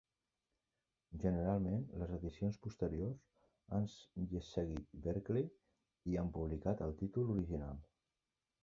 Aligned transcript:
Generalment 1.23 1.83
les 2.03 2.13
edicions 2.15 2.57
posteriors 2.65 3.19
han 3.79 3.87
seguit 4.47 4.91
Berkeley 5.07 5.49
i 6.15 6.21
han 6.25 6.35
publicat 6.41 6.87
el 6.89 7.01
títol 7.05 7.33
original. 7.39 7.83